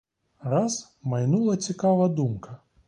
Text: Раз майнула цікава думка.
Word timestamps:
Раз 0.53 0.73
майнула 1.11 1.57
цікава 1.67 2.07
думка. 2.07 2.59